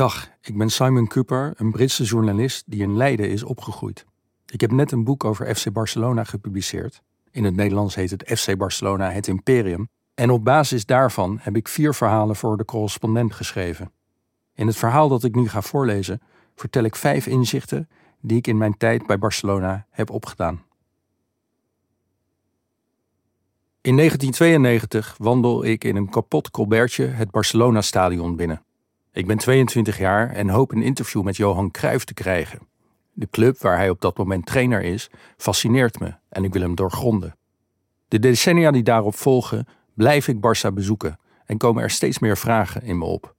Dag, 0.00 0.30
ik 0.40 0.58
ben 0.58 0.70
Simon 0.70 1.06
Cooper, 1.06 1.52
een 1.56 1.70
Britse 1.70 2.04
journalist 2.04 2.64
die 2.66 2.82
in 2.82 2.96
Leiden 2.96 3.30
is 3.30 3.42
opgegroeid. 3.42 4.06
Ik 4.46 4.60
heb 4.60 4.70
net 4.70 4.92
een 4.92 5.04
boek 5.04 5.24
over 5.24 5.54
FC 5.54 5.72
Barcelona 5.72 6.24
gepubliceerd. 6.24 7.02
In 7.30 7.44
het 7.44 7.56
Nederlands 7.56 7.94
heet 7.94 8.10
het 8.10 8.38
FC 8.38 8.56
Barcelona 8.56 9.10
Het 9.10 9.26
Imperium. 9.26 9.88
En 10.14 10.30
op 10.30 10.44
basis 10.44 10.86
daarvan 10.86 11.38
heb 11.40 11.56
ik 11.56 11.68
vier 11.68 11.94
verhalen 11.94 12.36
voor 12.36 12.56
de 12.56 12.64
correspondent 12.64 13.34
geschreven. 13.34 13.92
In 14.54 14.66
het 14.66 14.76
verhaal 14.76 15.08
dat 15.08 15.24
ik 15.24 15.34
nu 15.34 15.48
ga 15.48 15.62
voorlezen, 15.62 16.20
vertel 16.54 16.84
ik 16.84 16.96
vijf 16.96 17.26
inzichten 17.26 17.88
die 18.20 18.36
ik 18.36 18.46
in 18.46 18.58
mijn 18.58 18.76
tijd 18.76 19.06
bij 19.06 19.18
Barcelona 19.18 19.86
heb 19.90 20.10
opgedaan. 20.10 20.62
In 23.80 23.96
1992 23.96 25.14
wandel 25.18 25.64
ik 25.64 25.84
in 25.84 25.96
een 25.96 26.10
kapot 26.10 26.50
colbertje 26.50 27.06
het 27.06 27.30
Barcelona-stadion 27.30 28.36
binnen. 28.36 28.62
Ik 29.12 29.26
ben 29.26 29.38
22 29.38 29.98
jaar 29.98 30.30
en 30.30 30.48
hoop 30.48 30.72
een 30.72 30.82
interview 30.82 31.22
met 31.22 31.36
Johan 31.36 31.70
Cruijff 31.70 32.04
te 32.04 32.14
krijgen. 32.14 32.58
De 33.12 33.28
club 33.30 33.58
waar 33.58 33.76
hij 33.76 33.90
op 33.90 34.00
dat 34.00 34.16
moment 34.16 34.46
trainer 34.46 34.82
is, 34.82 35.10
fascineert 35.36 36.00
me 36.00 36.14
en 36.28 36.44
ik 36.44 36.52
wil 36.52 36.62
hem 36.62 36.74
doorgronden. 36.74 37.36
De 38.08 38.18
decennia 38.18 38.70
die 38.70 38.82
daarop 38.82 39.14
volgen, 39.14 39.66
blijf 39.94 40.28
ik 40.28 40.36
Barça 40.36 40.72
bezoeken 40.74 41.18
en 41.44 41.56
komen 41.56 41.82
er 41.82 41.90
steeds 41.90 42.18
meer 42.18 42.36
vragen 42.36 42.82
in 42.82 42.98
me 42.98 43.04
op. 43.04 43.34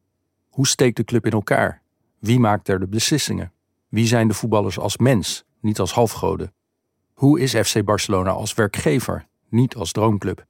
Hoe 0.49 0.67
steekt 0.67 0.97
de 0.97 1.03
club 1.03 1.25
in 1.25 1.31
elkaar? 1.31 1.81
Wie 2.19 2.39
maakt 2.39 2.67
er 2.67 2.79
de 2.79 2.87
beslissingen? 2.87 3.51
Wie 3.89 4.07
zijn 4.07 4.27
de 4.27 4.33
voetballers 4.33 4.79
als 4.79 4.97
mens, 4.97 5.43
niet 5.59 5.79
als 5.79 5.93
halfgoden? 5.93 6.53
Hoe 7.13 7.39
is 7.39 7.55
FC 7.55 7.83
Barcelona 7.83 8.31
als 8.31 8.53
werkgever, 8.53 9.27
niet 9.49 9.75
als 9.75 9.91
droomclub? 9.91 10.45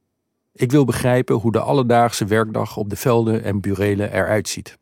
Ik 0.52 0.70
wil 0.70 0.84
begrijpen 0.84 1.34
hoe 1.34 1.52
de 1.52 1.60
alledaagse 1.60 2.24
werkdag 2.24 2.76
op 2.76 2.90
de 2.90 2.96
velden 2.96 3.44
en 3.44 3.60
burelen 3.60 4.12
eruit 4.12 4.48
ziet. 4.48 4.80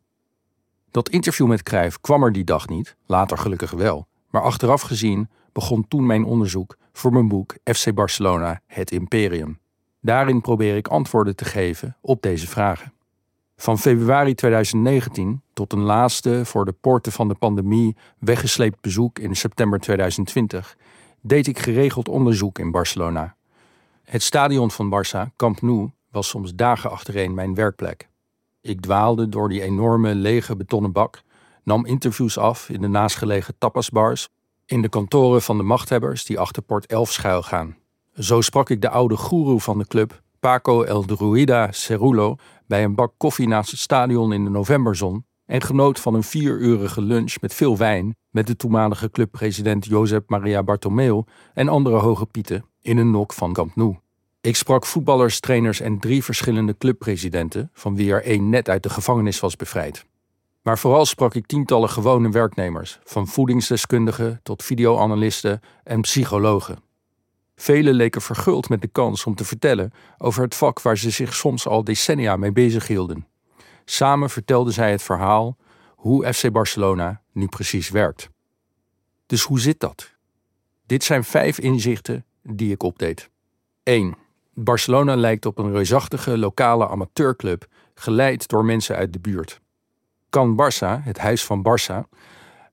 Dat 0.90 1.08
interview 1.08 1.46
met 1.46 1.62
Cruijff 1.62 2.00
kwam 2.00 2.22
er 2.22 2.32
die 2.32 2.44
dag 2.44 2.68
niet, 2.68 2.96
later 3.06 3.38
gelukkig 3.38 3.70
wel. 3.70 4.06
Maar 4.30 4.42
achteraf 4.42 4.80
gezien 4.82 5.28
begon 5.52 5.88
toen 5.88 6.06
mijn 6.06 6.24
onderzoek 6.24 6.76
voor 6.92 7.12
mijn 7.12 7.28
boek 7.28 7.56
FC 7.64 7.94
Barcelona 7.94 8.60
Het 8.66 8.90
Imperium. 8.90 9.58
Daarin 10.00 10.40
probeer 10.40 10.76
ik 10.76 10.88
antwoorden 10.88 11.36
te 11.36 11.44
geven 11.44 11.96
op 12.00 12.22
deze 12.22 12.46
vragen. 12.46 12.92
Van 13.56 13.78
februari 13.78 14.34
2019 14.34 15.42
tot 15.52 15.72
een 15.72 15.80
laatste 15.80 16.44
voor 16.44 16.64
de 16.64 16.72
poorten 16.72 17.12
van 17.12 17.28
de 17.28 17.34
pandemie 17.34 17.96
weggesleept 18.18 18.80
bezoek 18.80 19.18
in 19.18 19.36
september 19.36 19.80
2020 19.80 20.76
deed 21.20 21.46
ik 21.46 21.58
geregeld 21.58 22.08
onderzoek 22.08 22.58
in 22.58 22.70
Barcelona. 22.70 23.36
Het 24.04 24.22
stadion 24.22 24.70
van 24.70 24.94
Barça, 24.94 25.36
Camp 25.36 25.60
Nou, 25.60 25.90
was 26.10 26.28
soms 26.28 26.54
dagen 26.54 26.90
achtereen 26.90 27.34
mijn 27.34 27.54
werkplek. 27.54 28.09
Ik 28.62 28.80
dwaalde 28.80 29.28
door 29.28 29.48
die 29.48 29.62
enorme 29.62 30.14
lege 30.14 30.56
betonnen 30.56 30.92
bak, 30.92 31.22
nam 31.64 31.86
interviews 31.86 32.38
af 32.38 32.68
in 32.68 32.80
de 32.80 32.88
naastgelegen 32.88 33.54
tapasbars, 33.58 34.28
in 34.66 34.82
de 34.82 34.88
kantoren 34.88 35.42
van 35.42 35.56
de 35.56 35.62
machthebbers 35.62 36.24
die 36.24 36.38
achter 36.38 36.62
Port 36.62 36.86
11 36.86 37.12
schuilgaan. 37.12 37.76
Zo 38.14 38.40
sprak 38.40 38.70
ik 38.70 38.80
de 38.80 38.88
oude 38.88 39.16
goeroe 39.16 39.60
van 39.60 39.78
de 39.78 39.86
club, 39.86 40.22
Paco 40.40 40.82
El 40.82 41.02
Druida 41.02 41.72
Cerulo, 41.72 42.36
bij 42.66 42.84
een 42.84 42.94
bak 42.94 43.12
koffie 43.16 43.48
naast 43.48 43.70
het 43.70 43.80
stadion 43.80 44.32
in 44.32 44.44
de 44.44 44.50
novemberzon 44.50 45.24
en 45.46 45.62
genoot 45.62 46.00
van 46.00 46.14
een 46.14 46.22
vierurige 46.22 47.02
lunch 47.02 47.40
met 47.40 47.54
veel 47.54 47.76
wijn 47.76 48.16
met 48.30 48.46
de 48.46 48.56
toenmalige 48.56 49.10
clubpresident 49.10 49.86
Josep 49.86 50.28
Maria 50.28 50.62
Bartomeu 50.62 51.22
en 51.54 51.68
andere 51.68 51.96
hoge 51.96 52.26
pieten 52.26 52.64
in 52.80 52.98
een 52.98 53.10
nok 53.10 53.32
van 53.32 53.52
Camp 53.52 53.76
Nou. 53.76 53.96
Ik 54.42 54.56
sprak 54.56 54.86
voetballers, 54.86 55.40
trainers 55.40 55.80
en 55.80 55.98
drie 55.98 56.24
verschillende 56.24 56.76
clubpresidenten, 56.76 57.70
van 57.72 57.96
wie 57.96 58.12
er 58.12 58.24
één 58.24 58.48
net 58.48 58.68
uit 58.68 58.82
de 58.82 58.90
gevangenis 58.90 59.40
was 59.40 59.56
bevrijd. 59.56 60.04
Maar 60.62 60.78
vooral 60.78 61.06
sprak 61.06 61.34
ik 61.34 61.46
tientallen 61.46 61.88
gewone 61.88 62.30
werknemers, 62.30 62.98
van 63.04 63.26
voedingsdeskundigen 63.26 64.40
tot 64.42 64.62
videoanalisten 64.62 65.60
en 65.84 66.00
psychologen. 66.00 66.78
Velen 67.56 67.94
leken 67.94 68.22
verguld 68.22 68.68
met 68.68 68.80
de 68.80 68.88
kans 68.88 69.24
om 69.24 69.34
te 69.34 69.44
vertellen 69.44 69.92
over 70.18 70.42
het 70.42 70.54
vak 70.54 70.82
waar 70.82 70.98
ze 70.98 71.10
zich 71.10 71.34
soms 71.34 71.66
al 71.66 71.84
decennia 71.84 72.36
mee 72.36 72.52
bezighielden. 72.52 73.26
Samen 73.84 74.30
vertelden 74.30 74.72
zij 74.72 74.90
het 74.90 75.02
verhaal 75.02 75.56
hoe 75.96 76.32
FC 76.32 76.52
Barcelona 76.52 77.22
nu 77.32 77.46
precies 77.46 77.90
werkt. 77.90 78.28
Dus 79.26 79.42
hoe 79.42 79.60
zit 79.60 79.80
dat? 79.80 80.14
Dit 80.86 81.04
zijn 81.04 81.24
vijf 81.24 81.58
inzichten 81.58 82.24
die 82.42 82.72
ik 82.72 82.82
opdeed. 82.82 83.30
1. 83.82 84.28
Barcelona 84.64 85.16
lijkt 85.16 85.46
op 85.46 85.58
een 85.58 85.72
reusachtige 85.72 86.38
lokale 86.38 86.88
amateurclub, 86.88 87.66
geleid 87.94 88.48
door 88.48 88.64
mensen 88.64 88.96
uit 88.96 89.12
de 89.12 89.18
buurt. 89.18 89.60
Can 90.30 90.56
Barça, 90.56 91.02
het 91.02 91.18
huis 91.18 91.44
van 91.44 91.66
Barça, 91.68 92.08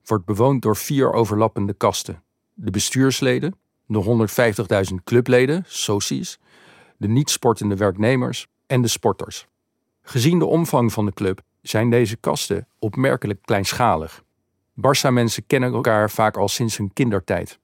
wordt 0.04 0.24
bewoond 0.24 0.62
door 0.62 0.76
vier 0.76 1.12
overlappende 1.12 1.72
kasten. 1.72 2.22
De 2.54 2.70
bestuursleden, 2.70 3.54
de 3.86 4.28
150.000 4.90 4.94
clubleden, 5.04 5.64
socies, 5.66 6.38
de 6.96 7.08
niet-sportende 7.08 7.76
werknemers 7.76 8.46
en 8.66 8.82
de 8.82 8.88
sporters. 8.88 9.46
Gezien 10.02 10.38
de 10.38 10.46
omvang 10.46 10.92
van 10.92 11.04
de 11.04 11.12
club 11.12 11.40
zijn 11.62 11.90
deze 11.90 12.16
kasten 12.16 12.68
opmerkelijk 12.78 13.42
kleinschalig. 13.42 14.22
Barça-mensen 14.74 15.46
kennen 15.46 15.72
elkaar 15.72 16.10
vaak 16.10 16.36
al 16.36 16.48
sinds 16.48 16.76
hun 16.76 16.92
kindertijd. 16.92 17.58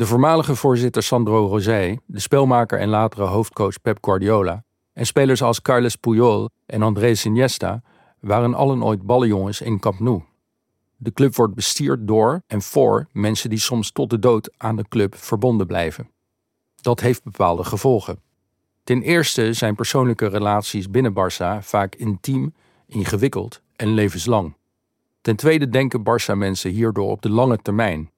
De 0.00 0.06
voormalige 0.06 0.54
voorzitter 0.56 1.02
Sandro 1.02 1.46
Rosé, 1.46 1.96
de 2.06 2.20
spelmaker 2.20 2.78
en 2.78 2.88
latere 2.88 3.24
hoofdcoach 3.24 3.80
Pep 3.80 3.98
Guardiola 4.00 4.64
en 4.92 5.06
spelers 5.06 5.42
als 5.42 5.62
Carles 5.62 5.96
Puyol 5.96 6.50
en 6.66 6.82
Andrés 6.82 7.24
Iniesta 7.24 7.82
waren 8.20 8.54
allen 8.54 8.82
ooit 8.82 9.02
ballenjongens 9.02 9.60
in 9.60 9.78
Camp 9.78 9.98
Nou. 9.98 10.22
De 10.96 11.12
club 11.12 11.34
wordt 11.34 11.54
bestierd 11.54 12.06
door 12.06 12.42
en 12.46 12.62
voor 12.62 13.08
mensen 13.12 13.50
die 13.50 13.58
soms 13.58 13.92
tot 13.92 14.10
de 14.10 14.18
dood 14.18 14.50
aan 14.56 14.76
de 14.76 14.84
club 14.88 15.14
verbonden 15.16 15.66
blijven. 15.66 16.10
Dat 16.80 17.00
heeft 17.00 17.24
bepaalde 17.24 17.64
gevolgen. 17.64 18.20
Ten 18.84 19.02
eerste 19.02 19.52
zijn 19.52 19.74
persoonlijke 19.74 20.26
relaties 20.26 20.90
binnen 20.90 21.12
Barça 21.12 21.64
vaak 21.64 21.94
intiem, 21.94 22.54
ingewikkeld 22.86 23.62
en 23.76 23.94
levenslang. 23.94 24.56
Ten 25.20 25.36
tweede 25.36 25.68
denken 25.68 26.00
Barça-mensen 26.00 26.70
hierdoor 26.70 27.10
op 27.10 27.22
de 27.22 27.30
lange 27.30 27.58
termijn 27.62 28.10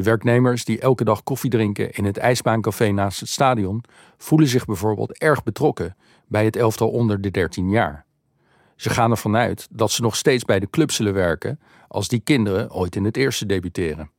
de 0.00 0.06
werknemers 0.06 0.64
die 0.64 0.80
elke 0.80 1.04
dag 1.04 1.22
koffie 1.22 1.50
drinken 1.50 1.90
in 1.90 2.04
het 2.04 2.16
ijsbaancafé 2.16 2.90
naast 2.90 3.20
het 3.20 3.28
stadion 3.28 3.84
voelen 4.16 4.48
zich 4.48 4.64
bijvoorbeeld 4.64 5.18
erg 5.18 5.42
betrokken 5.42 5.96
bij 6.26 6.44
het 6.44 6.56
elftal 6.56 6.88
onder 6.88 7.20
de 7.20 7.30
13 7.30 7.70
jaar. 7.70 8.06
Ze 8.76 8.90
gaan 8.90 9.10
ervan 9.10 9.36
uit 9.36 9.68
dat 9.70 9.90
ze 9.90 10.02
nog 10.02 10.16
steeds 10.16 10.44
bij 10.44 10.60
de 10.60 10.70
club 10.70 10.90
zullen 10.90 11.12
werken 11.12 11.60
als 11.88 12.08
die 12.08 12.20
kinderen 12.20 12.72
ooit 12.72 12.96
in 12.96 13.04
het 13.04 13.16
eerste 13.16 13.46
debuteren. 13.46 14.10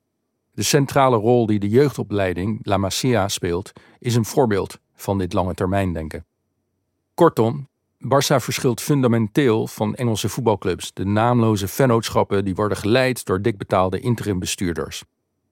De 0.52 0.64
centrale 0.64 1.18
rol 1.18 1.46
die 1.46 1.60
de 1.60 1.70
jeugdopleiding 1.70 2.60
La 2.64 2.78
Masia 2.78 3.28
speelt, 3.28 3.72
is 4.00 4.16
een 4.16 4.26
voorbeeld 4.26 4.80
van 4.94 5.18
dit 5.18 5.34
lange 5.34 5.54
termijn 5.54 5.94
denken. 5.94 6.26
Kortom, 7.14 7.68
Barça 8.04 8.36
verschilt 8.40 8.82
fundamenteel 8.82 9.68
van 9.68 9.96
Engelse 9.96 10.30
voetbalclubs, 10.30 10.94
de 10.94 11.06
naamloze 11.06 11.68
vennootschappen 11.68 12.46
die 12.46 12.56
worden 12.56 12.78
geleid 12.78 13.26
door 13.26 13.42
dikbetaalde 13.42 14.00
interimbestuurders. 14.00 15.04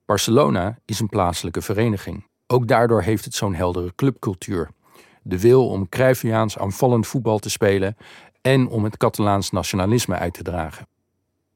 Barcelona 0.09 0.79
is 0.85 0.99
een 0.99 1.09
plaatselijke 1.09 1.61
vereniging. 1.61 2.27
Ook 2.47 2.67
daardoor 2.67 3.01
heeft 3.01 3.25
het 3.25 3.33
zo'n 3.33 3.53
heldere 3.53 3.95
clubcultuur. 3.95 4.69
De 5.21 5.39
wil 5.39 5.67
om 5.67 5.89
Cruyffiaans 5.89 6.57
aanvallend 6.57 7.07
voetbal 7.07 7.39
te 7.39 7.49
spelen 7.49 7.97
en 8.41 8.67
om 8.67 8.83
het 8.83 8.97
Catalaans 8.97 9.51
nationalisme 9.51 10.15
uit 10.15 10.33
te 10.33 10.43
dragen. 10.43 10.87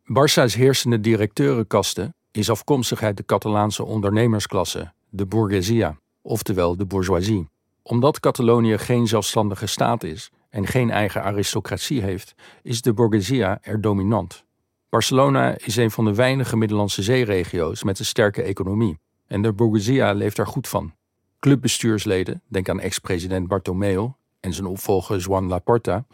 Barça's 0.03 0.55
heersende 0.55 0.99
directeurenkaste 0.99 2.13
is 2.31 2.49
afkomstig 2.49 3.03
uit 3.03 3.17
de 3.17 3.25
Catalaanse 3.25 3.83
ondernemersklasse, 3.83 4.93
de 5.09 5.25
bourgeoisie, 5.25 5.85
oftewel 6.21 6.77
de 6.77 6.85
bourgeoisie. 6.85 7.49
Omdat 7.81 8.19
Catalonië 8.19 8.77
geen 8.77 9.07
zelfstandige 9.07 9.65
staat 9.65 10.03
is 10.03 10.31
en 10.49 10.67
geen 10.67 10.91
eigen 10.91 11.23
aristocratie 11.23 12.01
heeft, 12.01 12.33
is 12.61 12.81
de 12.81 12.93
bourgeoisie 12.93 13.43
er 13.43 13.81
dominant. 13.81 14.45
Barcelona 14.93 15.57
is 15.57 15.75
een 15.75 15.91
van 15.91 16.05
de 16.05 16.15
weinige 16.15 16.57
Middellandse 16.57 17.03
zeeregio's 17.03 17.83
met 17.83 17.99
een 17.99 18.05
sterke 18.05 18.41
economie. 18.41 18.99
En 19.27 19.41
de 19.41 19.53
bourgeoisie 19.53 20.13
leeft 20.15 20.35
daar 20.35 20.47
goed 20.47 20.67
van. 20.67 20.93
Clubbestuursleden, 21.39 22.41
denk 22.47 22.69
aan 22.69 22.79
ex-president 22.79 23.47
Bartomeu 23.47 24.09
en 24.39 24.53
zijn 24.53 24.67
opvolger 24.67 25.17
Juan 25.19 25.47
Laporta, 25.47 26.05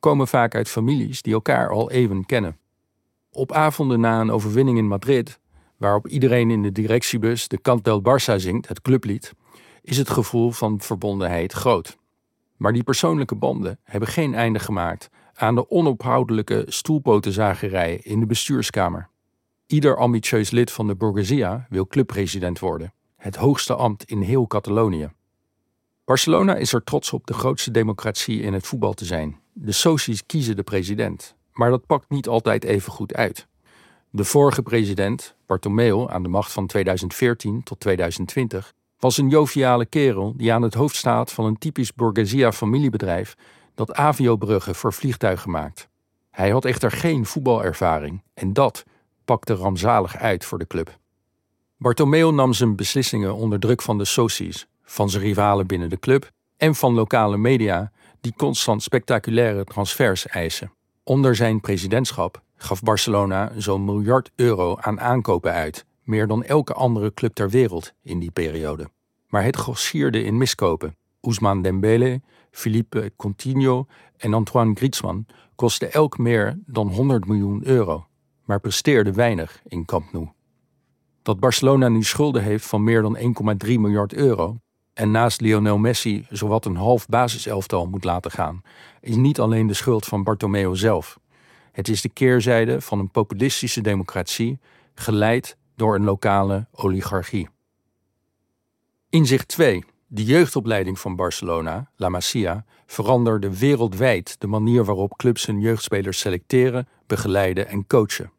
komen 0.00 0.28
vaak 0.28 0.54
uit 0.54 0.68
families 0.68 1.22
die 1.22 1.32
elkaar 1.32 1.70
al 1.70 1.90
even 1.90 2.26
kennen. 2.26 2.58
Op 3.30 3.52
avonden 3.52 4.00
na 4.00 4.20
een 4.20 4.30
overwinning 4.30 4.78
in 4.78 4.88
Madrid, 4.88 5.40
waarop 5.76 6.08
iedereen 6.08 6.50
in 6.50 6.62
de 6.62 6.72
directiebus 6.72 7.48
de 7.48 7.60
Cant 7.60 7.84
del 7.84 8.02
Barça 8.02 8.36
zingt, 8.36 8.68
het 8.68 8.82
clublied, 8.82 9.32
is 9.82 9.96
het 9.96 10.10
gevoel 10.10 10.50
van 10.50 10.80
verbondenheid 10.80 11.52
groot. 11.52 11.96
Maar 12.62 12.72
die 12.72 12.82
persoonlijke 12.82 13.34
banden 13.34 13.78
hebben 13.82 14.08
geen 14.08 14.34
einde 14.34 14.58
gemaakt 14.58 15.10
aan 15.34 15.54
de 15.54 15.70
onophoudelijke 15.70 16.64
stoelpotenzagerij 16.68 18.00
in 18.02 18.20
de 18.20 18.26
bestuurskamer. 18.26 19.08
Ieder 19.66 19.96
ambitieus 19.96 20.50
lid 20.50 20.72
van 20.72 20.86
de 20.86 20.94
bourgeoisie 20.94 21.46
wil 21.68 21.86
clubpresident 21.86 22.58
worden, 22.58 22.94
het 23.16 23.36
hoogste 23.36 23.74
ambt 23.74 24.04
in 24.04 24.20
heel 24.20 24.46
Catalonië. 24.46 25.10
Barcelona 26.04 26.54
is 26.54 26.72
er 26.72 26.84
trots 26.84 27.12
op 27.12 27.26
de 27.26 27.34
grootste 27.34 27.70
democratie 27.70 28.40
in 28.40 28.52
het 28.52 28.66
voetbal 28.66 28.92
te 28.92 29.04
zijn. 29.04 29.40
De 29.52 29.72
soci's 29.72 30.26
kiezen 30.26 30.56
de 30.56 30.62
president. 30.62 31.34
maar 31.52 31.70
dat 31.70 31.86
pakt 31.86 32.10
niet 32.10 32.28
altijd 32.28 32.64
even 32.64 32.92
goed 32.92 33.14
uit. 33.14 33.46
De 34.10 34.24
vorige 34.24 34.62
president, 34.62 35.34
Bartomeu, 35.46 36.08
aan 36.08 36.22
de 36.22 36.28
macht 36.28 36.52
van 36.52 36.66
2014 36.66 37.62
tot 37.62 37.80
2020, 37.80 38.74
was 39.02 39.18
een 39.18 39.28
joviale 39.28 39.86
kerel 39.86 40.32
die 40.36 40.52
aan 40.52 40.62
het 40.62 40.74
hoofd 40.74 40.96
staat 40.96 41.32
van 41.32 41.44
een 41.44 41.58
typisch 41.58 41.94
Borghesia 41.94 42.52
familiebedrijf 42.52 43.36
dat 43.74 43.94
aviobruggen 43.94 44.74
voor 44.74 44.92
vliegtuigen 44.92 45.50
maakt. 45.50 45.88
Hij 46.30 46.50
had 46.50 46.64
echter 46.64 46.90
geen 46.90 47.26
voetbalervaring 47.26 48.22
en 48.34 48.52
dat 48.52 48.84
pakte 49.24 49.54
rampzalig 49.54 50.16
uit 50.16 50.44
voor 50.44 50.58
de 50.58 50.66
club. 50.66 50.98
Bartomeu 51.76 52.32
nam 52.32 52.52
zijn 52.52 52.76
beslissingen 52.76 53.34
onder 53.34 53.60
druk 53.60 53.82
van 53.82 53.98
de 53.98 54.04
socies, 54.04 54.66
van 54.82 55.10
zijn 55.10 55.22
rivalen 55.22 55.66
binnen 55.66 55.88
de 55.88 55.98
club 55.98 56.30
en 56.56 56.74
van 56.74 56.94
lokale 56.94 57.36
media 57.36 57.92
die 58.20 58.34
constant 58.36 58.82
spectaculaire 58.82 59.64
transfers 59.64 60.26
eisen. 60.26 60.72
Onder 61.04 61.36
zijn 61.36 61.60
presidentschap 61.60 62.42
gaf 62.56 62.82
Barcelona 62.82 63.52
zo'n 63.56 63.84
miljard 63.84 64.30
euro 64.36 64.76
aan 64.80 65.00
aankopen 65.00 65.52
uit, 65.52 65.84
meer 66.02 66.26
dan 66.26 66.44
elke 66.44 66.72
andere 66.74 67.14
club 67.14 67.34
ter 67.34 67.50
wereld 67.50 67.92
in 68.02 68.18
die 68.18 68.30
periode. 68.30 68.90
Maar 69.28 69.44
het 69.44 69.56
grossierde 69.56 70.22
in 70.22 70.36
miskopen. 70.36 70.96
Ousmane 71.20 71.62
Dembele, 71.62 72.20
Philippe 72.50 73.12
Coutinho 73.16 73.86
en 74.16 74.34
Antoine 74.34 74.74
Griezmann 74.74 75.26
kostten 75.54 75.92
elk 75.92 76.18
meer 76.18 76.58
dan 76.66 76.88
100 76.88 77.26
miljoen 77.26 77.66
euro, 77.66 78.06
maar 78.44 78.60
presteerden 78.60 79.14
weinig 79.14 79.62
in 79.66 79.84
Camp 79.84 80.12
Nou. 80.12 80.28
Dat 81.22 81.40
Barcelona 81.40 81.88
nu 81.88 82.02
schulden 82.02 82.42
heeft 82.42 82.66
van 82.66 82.84
meer 82.84 83.02
dan 83.02 83.16
1,3 83.16 83.22
miljard 83.66 84.14
euro 84.14 84.56
en 84.92 85.10
naast 85.10 85.40
Lionel 85.40 85.78
Messi 85.78 86.26
zowat 86.30 86.64
een 86.64 86.76
half 86.76 87.06
basiselftal 87.06 87.86
moet 87.86 88.04
laten 88.04 88.30
gaan, 88.30 88.62
is 89.00 89.16
niet 89.16 89.40
alleen 89.40 89.66
de 89.66 89.74
schuld 89.74 90.04
van 90.04 90.22
Bartomeu 90.22 90.76
zelf. 90.76 91.18
Het 91.72 91.88
is 91.88 92.00
de 92.00 92.08
keerzijde 92.08 92.80
van 92.80 92.98
een 92.98 93.10
populistische 93.10 93.80
democratie, 93.80 94.58
geleid 94.94 95.56
door 95.76 95.94
een 95.94 96.04
lokale 96.04 96.66
oligarchie. 96.72 97.48
Inzicht 99.10 99.48
2. 99.48 99.84
De 100.06 100.24
jeugdopleiding 100.24 100.98
van 100.98 101.16
Barcelona, 101.16 101.90
La 101.96 102.08
Masia, 102.08 102.64
veranderde 102.86 103.58
wereldwijd 103.58 104.40
de 104.40 104.46
manier 104.46 104.84
waarop 104.84 105.16
clubs 105.16 105.46
hun 105.46 105.60
jeugdspelers 105.60 106.18
selecteren, 106.18 106.88
begeleiden 107.06 107.68
en 107.68 107.86
coachen. 107.86 108.32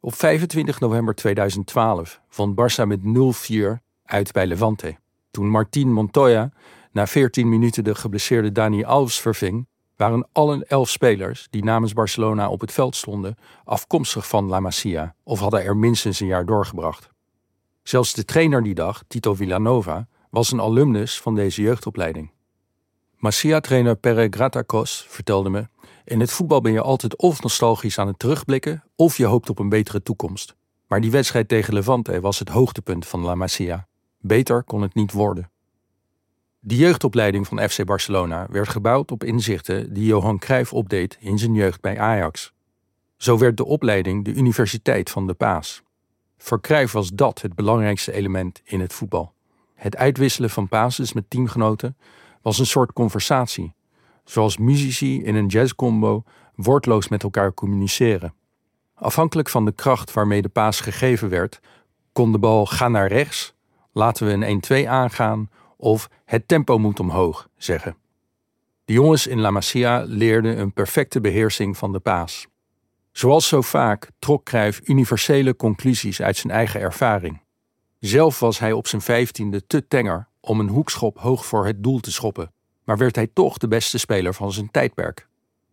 Op 0.00 0.14
25 0.14 0.80
november 0.80 1.14
2012 1.14 2.20
vond 2.28 2.60
Barça 2.60 2.86
met 2.86 3.00
0-4 3.00 3.82
uit 4.04 4.32
bij 4.32 4.46
Levante. 4.46 4.96
Toen 5.30 5.48
Martín 5.48 5.92
Montoya 5.92 6.52
na 6.92 7.06
14 7.06 7.48
minuten 7.48 7.84
de 7.84 7.94
geblesseerde 7.94 8.52
Dani 8.52 8.84
Alves 8.84 9.20
verving, 9.20 9.66
waren 10.02 10.28
alle 10.32 10.64
elf 10.64 10.88
spelers 10.88 11.46
die 11.50 11.64
namens 11.64 11.92
Barcelona 11.92 12.48
op 12.48 12.60
het 12.60 12.72
veld 12.72 12.96
stonden 12.96 13.36
afkomstig 13.64 14.28
van 14.28 14.46
La 14.46 14.60
Masia 14.60 15.14
of 15.22 15.38
hadden 15.38 15.64
er 15.64 15.76
minstens 15.76 16.20
een 16.20 16.26
jaar 16.26 16.46
doorgebracht. 16.46 17.10
Zelfs 17.82 18.12
de 18.12 18.24
trainer 18.24 18.62
die 18.62 18.74
dag, 18.74 19.02
Tito 19.08 19.34
Villanova, 19.34 20.06
was 20.30 20.52
een 20.52 20.60
alumnus 20.60 21.20
van 21.20 21.34
deze 21.34 21.62
jeugdopleiding. 21.62 22.30
Masia-trainer 23.16 23.96
Pere 23.96 24.26
Gratacos 24.30 25.06
vertelde 25.08 25.50
me: 25.50 25.68
In 26.04 26.20
het 26.20 26.32
voetbal 26.32 26.60
ben 26.60 26.72
je 26.72 26.80
altijd 26.80 27.16
of 27.16 27.42
nostalgisch 27.42 27.98
aan 27.98 28.06
het 28.06 28.18
terugblikken, 28.18 28.84
of 28.96 29.16
je 29.16 29.24
hoopt 29.24 29.50
op 29.50 29.58
een 29.58 29.68
betere 29.68 30.02
toekomst. 30.02 30.54
Maar 30.86 31.00
die 31.00 31.10
wedstrijd 31.10 31.48
tegen 31.48 31.74
Levante 31.74 32.20
was 32.20 32.38
het 32.38 32.48
hoogtepunt 32.48 33.06
van 33.06 33.20
La 33.20 33.34
Masia. 33.34 33.86
Beter 34.18 34.64
kon 34.64 34.82
het 34.82 34.94
niet 34.94 35.12
worden. 35.12 35.51
De 36.64 36.76
jeugdopleiding 36.76 37.46
van 37.46 37.68
FC 37.68 37.84
Barcelona 37.84 38.46
werd 38.50 38.68
gebouwd 38.68 39.10
op 39.10 39.24
inzichten 39.24 39.92
die 39.92 40.04
Johan 40.04 40.38
Cruijff 40.38 40.72
opdeed 40.72 41.16
in 41.20 41.38
zijn 41.38 41.54
jeugd 41.54 41.80
bij 41.80 41.98
Ajax. 41.98 42.52
Zo 43.16 43.38
werd 43.38 43.56
de 43.56 43.64
opleiding 43.64 44.24
de 44.24 44.32
Universiteit 44.32 45.10
van 45.10 45.26
de 45.26 45.34
Paas. 45.34 45.82
Voor 46.38 46.60
Cruijff 46.60 46.92
was 46.92 47.10
dat 47.10 47.40
het 47.40 47.54
belangrijkste 47.54 48.12
element 48.12 48.60
in 48.64 48.80
het 48.80 48.92
voetbal. 48.92 49.32
Het 49.74 49.96
uitwisselen 49.96 50.50
van 50.50 50.68
passes 50.68 51.12
met 51.12 51.30
teamgenoten 51.30 51.96
was 52.42 52.58
een 52.58 52.66
soort 52.66 52.92
conversatie, 52.92 53.74
zoals 54.24 54.56
muzici 54.56 55.22
in 55.22 55.34
een 55.34 55.46
jazzcombo 55.46 56.24
woordloos 56.54 57.08
met 57.08 57.22
elkaar 57.22 57.54
communiceren. 57.54 58.34
Afhankelijk 58.94 59.48
van 59.48 59.64
de 59.64 59.72
kracht 59.72 60.12
waarmee 60.12 60.42
de 60.42 60.48
paas 60.48 60.80
gegeven 60.80 61.28
werd, 61.28 61.60
kon 62.12 62.32
de 62.32 62.38
bal 62.38 62.66
gaan 62.66 62.92
naar 62.92 63.08
rechts, 63.08 63.54
laten 63.92 64.26
we 64.26 64.46
een 64.46 64.84
1-2 64.84 64.88
aangaan 64.88 65.48
of 65.82 66.08
het 66.24 66.48
tempo 66.48 66.78
moet 66.78 67.00
omhoog 67.00 67.48
zeggen. 67.56 67.96
De 68.84 68.92
jongens 68.92 69.26
in 69.26 69.40
La 69.40 69.50
Masia 69.50 70.04
leerden 70.06 70.58
een 70.58 70.72
perfecte 70.72 71.20
beheersing 71.20 71.76
van 71.76 71.92
de 71.92 71.98
paas. 71.98 72.46
Zoals 73.12 73.48
zo 73.48 73.60
vaak 73.60 74.10
trok 74.18 74.44
Cruijff 74.44 74.80
universele 74.84 75.56
conclusies 75.56 76.22
uit 76.22 76.36
zijn 76.36 76.52
eigen 76.52 76.80
ervaring. 76.80 77.40
Zelf 77.98 78.40
was 78.40 78.58
hij 78.58 78.72
op 78.72 78.86
zijn 78.86 79.02
vijftiende 79.02 79.66
te 79.66 79.88
tenger 79.88 80.28
om 80.40 80.60
een 80.60 80.68
hoekschop 80.68 81.18
hoog 81.18 81.46
voor 81.46 81.66
het 81.66 81.82
doel 81.82 82.00
te 82.00 82.12
schoppen, 82.12 82.52
maar 82.84 82.98
werd 82.98 83.16
hij 83.16 83.26
toch 83.32 83.58
de 83.58 83.68
beste 83.68 83.98
speler 83.98 84.34
van 84.34 84.52
zijn 84.52 84.70
tijdperk. 84.70 85.28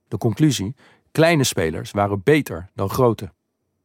De 0.07 0.17
conclusie: 0.17 0.75
kleine 1.11 1.43
spelers 1.43 1.91
waren 1.91 2.21
beter 2.23 2.69
dan 2.73 2.89
grote. 2.89 3.31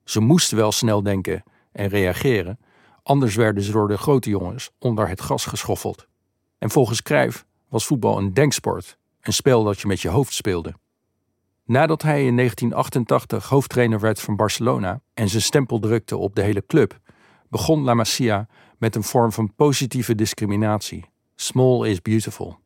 Ze 0.05 0.21
moesten 0.21 0.57
wel 0.57 0.73
snel 0.73 1.03
denken 1.03 1.43
en 1.73 1.89
reageren, 1.89 2.59
anders 3.03 3.35
werden 3.35 3.63
ze 3.63 3.73
door 3.73 3.89
de 3.89 3.99
grote 3.99 4.31
jongens 4.31 4.71
onder 4.79 5.09
het 5.09 5.21
gras 5.21 5.45
geschoffeld. 5.45 6.07
En 6.65 6.71
volgens 6.71 7.03
Cruijff 7.03 7.47
was 7.69 7.87
voetbal 7.87 8.19
een 8.19 8.35
denksport, 8.35 8.99
een 9.21 9.33
spel 9.33 9.65
dat 9.65 9.81
je 9.81 9.87
met 9.87 10.01
je 10.01 10.09
hoofd 10.09 10.33
speelde. 10.33 10.75
Nadat 11.65 12.03
hij 12.03 12.27
in 12.27 12.37
1988 12.37 13.49
hoofdtrainer 13.49 14.01
werd 14.01 14.21
van 14.21 14.37
Barcelona 14.37 15.01
en 15.15 15.29
zijn 15.29 15.43
stempel 15.43 15.79
drukte 15.79 16.17
op 16.17 16.35
de 16.35 16.43
hele 16.43 16.67
club, 16.67 16.99
begon 17.49 17.83
La 17.83 17.95
Masia 17.95 18.49
met 18.79 18.95
een 18.95 19.03
vorm 19.03 19.33
van 19.33 19.55
positieve 19.55 20.15
discriminatie. 20.15 21.05
Small 21.35 21.89
is 21.89 22.03
beautiful. 22.03 22.59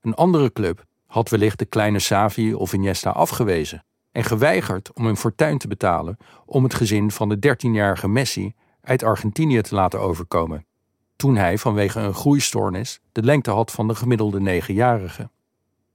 Een 0.00 0.14
andere 0.14 0.52
club 0.52 0.84
had 1.06 1.28
wellicht 1.28 1.58
de 1.58 1.66
kleine 1.66 1.98
Savi 1.98 2.54
of 2.54 2.72
Iniesta 2.72 3.10
afgewezen 3.10 3.84
en 4.12 4.24
geweigerd 4.24 4.92
om 4.92 5.06
een 5.06 5.16
fortuin 5.16 5.58
te 5.58 5.68
betalen 5.68 6.16
om 6.46 6.62
het 6.62 6.74
gezin 6.74 7.10
van 7.10 7.28
de 7.28 7.36
13-jarige 7.36 8.08
Messi 8.08 8.54
uit 8.80 9.02
Argentinië 9.02 9.60
te 9.60 9.74
laten 9.74 10.00
overkomen, 10.00 10.66
toen 11.16 11.36
hij 11.36 11.58
vanwege 11.58 12.00
een 12.00 12.14
groeistoornis 12.14 13.00
de 13.12 13.22
lengte 13.22 13.50
had 13.50 13.70
van 13.70 13.88
de 13.88 13.94
gemiddelde 13.94 14.62
9-jarige. 14.62 15.30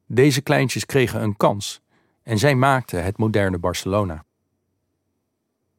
Deze 0.05 0.41
kleintjes 0.41 0.85
kregen 0.85 1.21
een 1.21 1.37
kans 1.37 1.81
en 2.23 2.37
zij 2.37 2.55
maakten 2.55 3.03
het 3.03 3.17
moderne 3.17 3.57
Barcelona. 3.57 4.25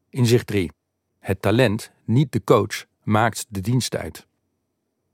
Inzicht 0.09 0.47
3. 0.47 0.73
Het 1.19 1.43
talent, 1.43 1.93
niet 2.05 2.33
de 2.33 2.45
coach, 2.45 2.85
maakt 3.03 3.47
de 3.49 3.61
dienst 3.61 3.97
uit. 3.97 4.27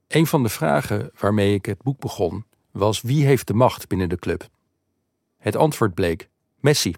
Een 0.09 0.26
van 0.26 0.42
de 0.42 0.49
vragen 0.49 1.11
waarmee 1.18 1.54
ik 1.54 1.66
het 1.66 1.83
boek 1.83 2.00
begon 2.00 2.45
was 2.71 3.00
wie 3.00 3.25
heeft 3.25 3.47
de 3.47 3.54
macht 3.54 3.88
binnen 3.88 4.09
de 4.09 4.16
club? 4.16 4.49
Het 5.37 5.56
antwoord 5.56 5.95
bleek 5.95 6.28
Messi. 6.61 6.95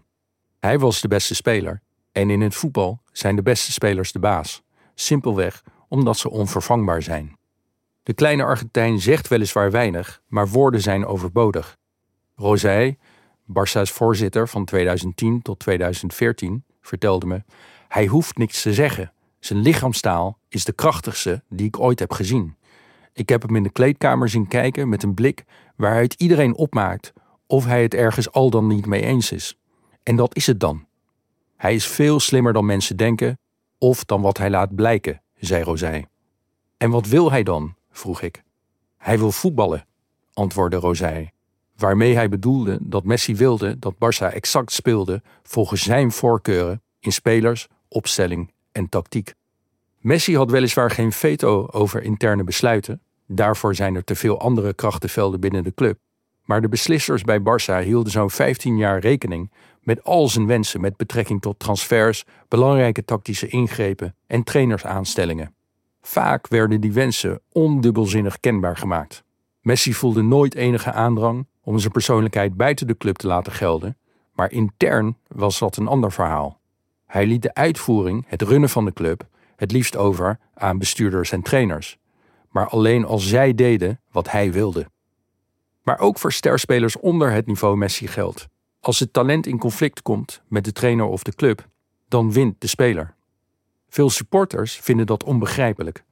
Hij 0.59 0.79
was 0.79 1.01
de 1.01 1.09
beste 1.09 1.35
speler 1.35 1.83
en 2.13 2.31
in 2.31 2.41
het 2.41 2.55
voetbal 2.55 3.03
zijn 3.13 3.37
de 3.37 3.43
beste 3.43 3.73
spelers 3.73 4.13
de 4.13 4.19
baas, 4.19 4.63
simpelweg 4.95 5.63
omdat 5.89 6.17
ze 6.17 6.31
onvervangbaar 6.31 7.03
zijn. 7.03 7.37
De 8.03 8.15
kleine 8.15 8.45
Argentijn 8.45 9.01
zegt 9.01 9.29
weliswaar 9.29 9.71
weinig, 9.71 10.23
maar 10.27 10.49
woorden 10.49 10.81
zijn 10.81 11.07
overbodig. 11.07 11.77
Rosé, 12.35 12.97
Barça's 13.45 13.91
voorzitter 13.91 14.49
van 14.49 14.65
2010 14.65 15.43
tot 15.43 15.59
2014, 15.59 16.65
vertelde 16.81 17.27
me: 17.27 17.43
hij 17.89 18.07
hoeft 18.07 18.37
niks 18.37 18.63
te 18.63 18.75
zeggen. 18.75 19.13
Zijn 19.39 19.59
lichaamstaal 19.59 20.39
is 20.49 20.65
de 20.65 20.73
krachtigste 20.73 21.43
die 21.49 21.67
ik 21.67 21.79
ooit 21.79 21.99
heb 21.99 22.13
gezien. 22.13 22.57
Ik 23.13 23.29
heb 23.29 23.43
hem 23.43 23.57
in 23.57 23.63
de 23.63 23.71
kleedkamer 23.71 24.29
zien 24.29 24.49
kijken 24.49 24.89
met 24.89 25.03
een 25.03 25.15
blik 25.15 25.45
waaruit 25.77 26.15
iedereen 26.15 26.57
opmaakt 26.57 27.13
of 27.47 27.65
hij 27.65 27.83
het 27.83 27.95
ergens 27.95 28.33
al 28.33 28.51
dan 28.51 28.67
niet 28.67 28.87
mee 28.87 29.03
eens 29.03 29.33
is. 29.33 29.59
En 30.03 30.17
dat 30.17 30.37
is 30.37 30.47
het 30.47 30.61
dan. 30.61 30.87
Hij 31.57 31.75
is 31.75 31.87
veel 31.87 32.21
slimmer 32.21 32.53
dan 32.53 32.67
mensen 32.67 32.97
denken, 32.97 33.39
of 33.79 34.05
dan 34.05 34.21
wat 34.21 34.39
hij 34.39 34.51
laat 34.51 34.75
blijken, 34.75 35.23
zei 35.39 35.63
Rosé. 35.63 36.05
En 36.77 36.91
wat 36.91 37.07
wil 37.07 37.31
hij 37.31 37.43
dan? 37.43 37.75
vroeg 37.91 38.23
ik. 38.23 38.43
Hij 38.97 39.19
wil 39.19 39.33
voetballen, 39.33 39.87
antwoordde 40.33 40.77
Rosé, 40.77 41.31
waarmee 41.77 42.15
hij 42.15 42.29
bedoelde 42.29 42.79
dat 42.81 43.05
Messi 43.05 43.37
wilde 43.37 43.79
dat 43.79 43.95
Barça 43.95 44.33
exact 44.33 44.73
speelde 44.73 45.23
volgens 45.43 45.83
zijn 45.83 46.13
voorkeuren 46.13 46.83
in 47.01 47.13
spelers, 47.13 47.69
opstelling 47.89 48.53
en 48.73 48.89
tactiek. 48.89 49.35
Messi 49.99 50.37
had 50.37 50.51
weliswaar 50.51 50.91
geen 50.91 51.13
veto 51.13 51.69
over 51.71 52.03
interne 52.03 52.45
besluiten, 52.45 53.01
daarvoor 53.27 53.75
zijn 53.75 53.95
er 53.95 54.05
te 54.05 54.15
veel 54.15 54.41
andere 54.41 54.75
krachtenvelden 54.75 55.41
binnen 55.41 55.65
de 55.65 55.75
club. 55.75 55.99
Maar 56.45 56.61
de 56.61 56.69
beslissers 56.69 57.23
bij 57.23 57.41
Barça 57.41 57.85
hielden 57.85 58.13
zo'n 58.13 58.31
15 58.31 58.77
jaar 58.77 58.99
rekening 58.99 59.51
met 59.89 60.05
al 60.05 60.29
zijn 60.29 60.47
wensen 60.47 60.81
met 60.81 60.97
betrekking 60.97 61.41
tot 61.41 61.59
transfers, 61.59 62.25
belangrijke 62.49 63.05
tactische 63.05 63.49
ingrepen 63.49 64.15
en 64.27 64.43
trainersaanstellingen. 64.43 65.55
Vaak 66.01 66.49
werden 66.49 66.81
die 66.81 66.93
wensen 66.93 67.41
ondubbelzinnig 67.53 68.41
kenbaar 68.41 68.77
gemaakt. 68.77 69.25
Messi 69.61 69.95
voelde 69.95 70.23
nooit 70.23 70.55
enige 70.55 70.93
aandrang 70.93 71.47
om 71.63 71.79
zijn 71.79 71.93
persoonlijkheid 71.93 72.57
buiten 72.57 72.87
de 72.87 72.97
club 72.97 73.17
te 73.17 73.27
laten 73.27 73.53
gelden, 73.53 73.97
Maar 74.33 74.53
intern 74.53 75.17
was 75.27 75.59
dat 75.59 75.77
een 75.77 75.89
ander 75.89 76.13
verhaal. 76.13 76.61
Hij 77.07 77.27
liet 77.27 77.43
de 77.43 77.55
uitvoering, 77.55 78.25
het 78.27 78.43
runnen 78.43 78.69
van 78.69 78.85
de 78.85 78.93
club, 78.93 79.27
het 79.57 79.73
liefst 79.73 79.97
over 79.97 80.39
aan 80.55 80.79
bestuurders 80.79 81.33
en 81.33 81.43
trainers. 81.43 81.99
Maar 82.51 82.69
alleen 82.69 83.05
als 83.05 83.29
zij 83.29 83.55
deden 83.55 84.01
wat 84.11 84.31
hij 84.31 84.53
wilde. 84.53 84.87
Maar 85.83 85.99
ook 85.99 86.19
voor 86.19 86.33
sterspelers 86.33 86.97
onder 86.97 87.31
het 87.31 87.47
niveau 87.47 87.77
Messi 87.77 88.07
geldt. 88.07 88.49
Als 88.81 88.99
het 88.99 89.13
talent 89.13 89.47
in 89.47 89.59
conflict 89.59 90.03
komt 90.03 90.43
met 90.49 90.65
de 90.65 90.73
trainer 90.73 91.07
of 91.07 91.23
de 91.23 91.35
club, 91.35 91.69
dan 92.09 92.33
wint 92.33 92.61
de 92.61 92.67
speler. 92.67 93.15
Veel 93.89 94.11
supporters 94.11 94.77
vinden 94.77 95.07
dat 95.07 95.25
onbegrijpelijk. 95.25 96.05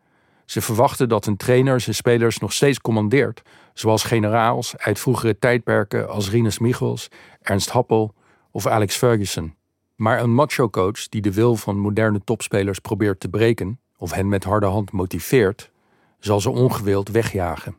Ze 0.45 0.61
verwachten 0.61 1.09
dat 1.09 1.27
een 1.27 1.37
trainer 1.37 1.81
zijn 1.81 1.95
spelers 1.95 2.39
nog 2.39 2.53
steeds 2.53 2.81
commandeert, 2.81 3.43
zoals 3.75 4.05
generaals 4.05 4.77
uit 4.77 4.99
vroegere 4.99 5.39
tijdperken 5.39 6.09
als 6.09 6.31
Rinus 6.31 6.59
Michels, 6.59 7.09
Ernst 7.43 7.71
Happel 7.71 8.15
of 8.51 8.67
Alex 8.67 8.97
Ferguson. 8.97 9.55
Maar 9.95 10.21
een 10.21 10.35
macho-coach 10.35 11.09
die 11.09 11.21
de 11.21 11.33
wil 11.33 11.57
van 11.57 11.79
moderne 11.79 12.21
topspelers 12.25 12.79
probeert 12.79 13.21
te 13.21 13.29
breken 13.29 13.81
of 13.97 14.13
hen 14.13 14.29
met 14.29 14.45
harde 14.45 14.67
hand 14.67 14.93
motiveert, 14.93 15.71
zal 16.19 16.41
ze 16.41 16.51
ongewild 16.51 17.09
wegjagen. 17.09 17.77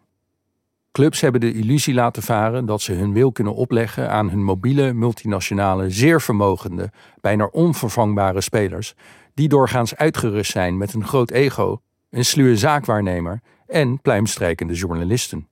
Clubs 0.98 1.22
hebben 1.22 1.42
de 1.42 1.54
illusie 1.54 1.94
laten 1.94 2.24
varen 2.24 2.66
dat 2.66 2.82
ze 2.82 2.94
hun 2.94 3.14
wil 3.14 3.32
kunnen 3.32 3.56
opleggen 3.56 4.10
aan 4.10 4.30
hun 4.30 4.44
mobiele, 4.44 4.94
multinationale, 4.94 5.90
zeer 5.90 6.22
vermogende, 6.22 6.92
bijna 7.22 7.46
onvervangbare 7.46 8.42
spelers, 8.42 8.94
die 9.34 9.48
doorgaans 9.48 9.96
uitgerust 9.96 10.52
zijn 10.52 10.78
met 10.78 10.94
een 10.94 11.08
groot 11.08 11.32
ego, 11.32 11.82
een 12.10 12.26
sluwe 12.26 12.58
zaakwaarnemer 12.58 13.42
en 13.68 14.02
pluimstrijkende 14.02 14.74
journalisten. 14.74 15.48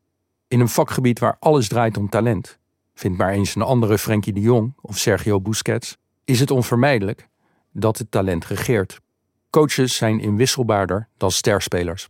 In 0.48 0.60
een 0.60 0.70
vakgebied 0.70 1.20
waar 1.20 1.38
alles 1.40 1.68
draait 1.68 1.98
om 1.98 2.10
talent, 2.10 2.60
vind 2.94 3.18
maar 3.18 3.32
eens 3.32 3.56
een 3.56 3.62
andere 3.62 3.98
Frenkie 3.98 4.34
de 4.34 4.42
Jong 4.42 4.74
of 4.82 4.98
Sergio 4.98 5.42
Busquets, 5.42 5.98
is 6.24 6.40
het 6.40 6.52
onvermijdelijk 6.52 7.28
dat 7.72 7.98
het 7.98 8.12
talent 8.12 8.46
regeert. 8.46 9.00
Coaches 9.50 9.96
zijn 9.96 10.20
inwisselbaarder 10.20 11.08
dan 11.18 11.32
sterspelers. 11.32 12.10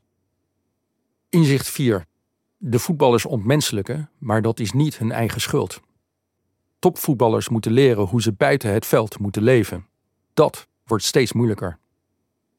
Inzicht 1.30 1.70
4. 1.70 2.06
De 2.67 2.79
voetballers 2.79 3.25
ontmenselijken, 3.25 4.10
maar 4.17 4.41
dat 4.41 4.60
is 4.60 4.72
niet 4.72 4.98
hun 4.98 5.12
eigen 5.12 5.41
schuld. 5.41 5.81
Topvoetballers 6.79 7.50
moeten 7.50 7.72
leren 7.72 8.03
hoe 8.03 8.22
ze 8.22 8.31
buiten 8.31 8.74
het 8.74 8.86
veld 8.86 9.19
moeten 9.19 9.43
leven. 9.43 9.86
Dat 10.34 10.67
wordt 10.86 11.03
steeds 11.03 11.34
moeilijker. 11.34 11.77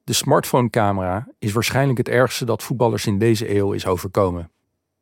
De 0.03 0.13
smartphonecamera 0.13 1.27
is 1.39 1.51
waarschijnlijk 1.51 1.97
het 1.97 2.09
ergste 2.09 2.45
dat 2.45 2.63
voetballers 2.63 3.05
in 3.05 3.17
deze 3.17 3.55
eeuw 3.55 3.71
is 3.71 3.85
overkomen. 3.85 4.51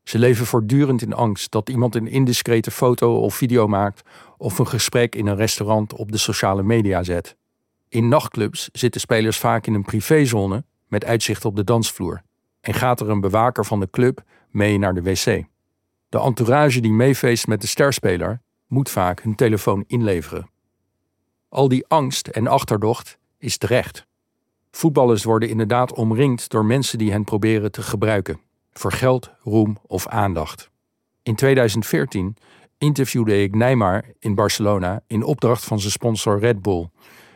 Ze 0.03 0.19
leven 0.19 0.45
voortdurend 0.45 1.01
in 1.01 1.13
angst 1.13 1.51
dat 1.51 1.69
iemand 1.69 1.95
een 1.95 2.07
indiscrete 2.07 2.71
foto 2.71 3.19
of 3.19 3.35
video 3.35 3.67
maakt 3.67 4.01
of 4.37 4.59
een 4.59 4.67
gesprek 4.67 5.15
in 5.15 5.27
een 5.27 5.35
restaurant 5.35 5.93
op 5.93 6.11
de 6.11 6.17
sociale 6.17 6.63
media 6.63 7.03
zet. 7.03 7.35
In 7.89 8.07
nachtclubs 8.07 8.69
zitten 8.71 9.01
spelers 9.01 9.37
vaak 9.37 9.67
in 9.67 9.73
een 9.73 9.85
privézone 9.85 10.63
met 10.87 11.05
uitzicht 11.05 11.45
op 11.45 11.55
de 11.55 11.63
dansvloer 11.63 12.21
en 12.61 12.73
gaat 12.73 12.99
er 12.99 13.09
een 13.09 13.21
bewaker 13.21 13.65
van 13.65 13.79
de 13.79 13.89
club 13.91 14.23
mee 14.55 14.77
naar 14.77 14.93
de 14.93 15.01
wc. 15.01 15.43
De 16.09 16.19
entourage 16.19 16.79
die 16.79 16.91
meefeest 16.91 17.47
met 17.47 17.61
de 17.61 17.67
sterspeler 17.67 18.41
moet 18.67 18.89
vaak 18.89 19.21
hun 19.21 19.35
telefoon 19.35 19.83
inleveren. 19.87 20.49
Al 21.49 21.67
die 21.67 21.87
angst 21.87 22.27
en 22.27 22.47
achterdocht 22.47 23.17
is 23.37 23.57
terecht. 23.57 24.05
Voetballers 24.71 25.23
worden 25.23 25.49
inderdaad 25.49 25.93
omringd 25.93 26.49
door 26.49 26.65
mensen 26.65 26.97
die 26.97 27.11
hen 27.11 27.23
proberen 27.23 27.71
te 27.71 27.81
gebruiken 27.81 28.39
voor 28.79 28.91
geld, 28.91 29.31
roem 29.43 29.77
of 29.87 30.07
aandacht. 30.07 30.69
In 31.23 31.35
2014 31.35 32.37
interviewde 32.77 33.41
ik 33.41 33.55
Neymar 33.55 34.03
in 34.19 34.35
Barcelona 34.35 35.03
in 35.07 35.23
opdracht 35.23 35.63
van 35.63 35.79
zijn 35.79 35.91
sponsor 35.91 36.39
Red 36.39 36.61
Bull 36.61 36.89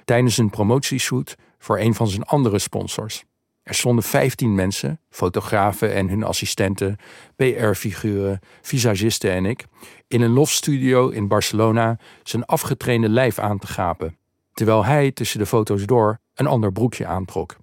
tijdens 0.05 0.38
een 0.38 0.49
promotieshoot 0.49 1.35
voor 1.57 1.79
een 1.79 1.93
van 1.93 2.07
zijn 2.07 2.23
andere 2.23 2.59
sponsors. 2.59 3.23
Er 3.69 3.75
stonden 3.75 4.03
15 4.03 4.55
mensen, 4.55 4.99
fotografen 5.09 5.93
en 5.93 6.09
hun 6.09 6.23
assistenten, 6.23 6.97
PR-figuren, 7.35 8.39
visagisten 8.61 9.31
en 9.31 9.45
ik, 9.45 9.65
in 10.07 10.21
een 10.21 10.31
lofstudio 10.31 11.09
in 11.09 11.27
Barcelona 11.27 11.99
zijn 12.23 12.45
afgetrainde 12.45 13.09
lijf 13.09 13.39
aan 13.39 13.59
te 13.59 13.67
gapen, 13.67 14.17
terwijl 14.53 14.85
hij 14.85 15.11
tussen 15.11 15.39
de 15.39 15.45
foto's 15.45 15.85
door 15.85 16.19
een 16.33 16.47
ander 16.47 16.71
broekje 16.71 17.05
aantrok. 17.05 17.57